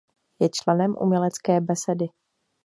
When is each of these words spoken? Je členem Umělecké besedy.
Je 0.39 0.49
členem 0.49 0.95
Umělecké 1.01 1.61
besedy. 1.61 2.05